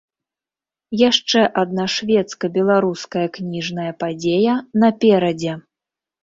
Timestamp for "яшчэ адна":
1.09-1.85